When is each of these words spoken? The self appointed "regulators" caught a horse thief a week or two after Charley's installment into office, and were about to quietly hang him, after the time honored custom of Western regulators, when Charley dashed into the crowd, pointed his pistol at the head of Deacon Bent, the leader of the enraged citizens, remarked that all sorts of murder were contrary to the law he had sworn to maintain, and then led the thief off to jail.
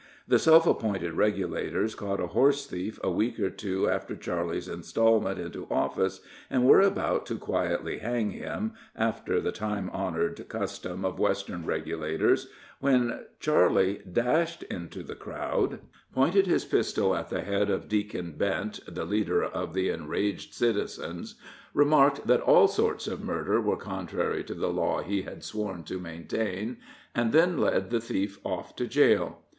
The 0.27 0.39
self 0.39 0.65
appointed 0.65 1.13
"regulators" 1.13 1.93
caught 1.93 2.19
a 2.19 2.25
horse 2.25 2.65
thief 2.65 2.99
a 3.03 3.11
week 3.11 3.39
or 3.39 3.51
two 3.51 3.87
after 3.87 4.15
Charley's 4.15 4.67
installment 4.67 5.37
into 5.37 5.67
office, 5.69 6.21
and 6.49 6.65
were 6.65 6.81
about 6.81 7.27
to 7.27 7.37
quietly 7.37 7.99
hang 7.99 8.31
him, 8.31 8.73
after 8.95 9.39
the 9.39 9.51
time 9.51 9.91
honored 9.93 10.49
custom 10.49 11.05
of 11.05 11.19
Western 11.19 11.67
regulators, 11.67 12.47
when 12.79 13.19
Charley 13.39 14.01
dashed 14.11 14.63
into 14.63 15.03
the 15.03 15.13
crowd, 15.13 15.77
pointed 16.15 16.47
his 16.47 16.65
pistol 16.65 17.15
at 17.15 17.29
the 17.29 17.41
head 17.43 17.69
of 17.69 17.87
Deacon 17.87 18.31
Bent, 18.35 18.79
the 18.87 19.05
leader 19.05 19.43
of 19.43 19.75
the 19.75 19.89
enraged 19.89 20.55
citizens, 20.55 21.35
remarked 21.75 22.25
that 22.25 22.41
all 22.41 22.67
sorts 22.67 23.05
of 23.05 23.23
murder 23.23 23.61
were 23.61 23.77
contrary 23.77 24.43
to 24.45 24.55
the 24.55 24.73
law 24.73 25.03
he 25.03 25.21
had 25.21 25.43
sworn 25.43 25.83
to 25.83 25.99
maintain, 25.99 26.77
and 27.13 27.31
then 27.31 27.59
led 27.59 27.91
the 27.91 28.01
thief 28.01 28.39
off 28.43 28.75
to 28.75 28.87
jail. 28.87 29.43